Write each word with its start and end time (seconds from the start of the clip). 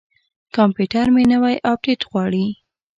کمپیوټر 0.55 1.05
مې 1.15 1.23
نوی 1.31 1.55
اپډیټ 1.71 2.01
غواړي. 2.11 2.45